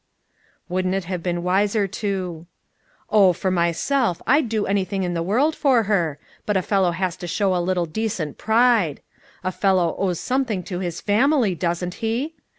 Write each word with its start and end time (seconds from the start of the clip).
"Wouldn't 0.67 0.95
it 0.95 1.03
have 1.03 1.21
been 1.21 1.43
wiser 1.43 1.85
to?" 1.87 2.47
"Oh, 3.11 3.33
for 3.33 3.51
myself, 3.51 4.19
I'd 4.25 4.49
do 4.49 4.65
anything 4.65 5.03
in 5.03 5.13
the 5.13 5.21
world 5.21 5.55
for 5.55 5.83
her. 5.83 6.17
But 6.47 6.57
a 6.57 6.63
fellow 6.63 6.89
has 6.89 7.15
to 7.17 7.27
show 7.27 7.55
a 7.55 7.61
little 7.61 7.85
decent 7.85 8.39
pride. 8.39 9.01
A 9.43 9.51
fellow 9.51 9.95
owes 9.99 10.19
something 10.19 10.63
to 10.63 10.79
his 10.79 11.01
family, 11.01 11.53
doesn't 11.53 11.93
he? 12.01 12.33